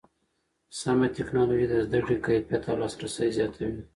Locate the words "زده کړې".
1.85-2.17